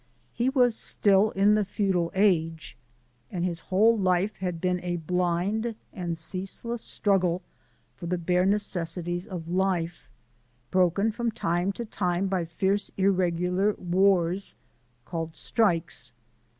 He 0.33 0.49
was 0.49 0.75
still 0.75 1.29
in 1.29 1.53
the 1.53 1.63
feudal 1.63 2.11
age, 2.15 2.75
and 3.29 3.45
his 3.45 3.59
whole 3.59 3.95
life 3.95 4.37
had 4.37 4.59
been 4.59 4.79
a 4.79 4.95
blind 4.95 5.75
and 5.93 6.17
ceaseless 6.17 6.81
struggle 6.81 7.43
for 7.95 8.07
the 8.07 8.17
bare 8.17 8.47
necessaries 8.47 9.27
of 9.27 9.47
life, 9.47 10.09
broken 10.71 11.11
from 11.11 11.29
time 11.29 11.71
to 11.73 11.85
time 11.85 12.25
by 12.25 12.45
fierce 12.45 12.89
irregular 12.97 13.73
wars 13.73 14.55
called 15.05 15.35
strikes. 15.35 16.13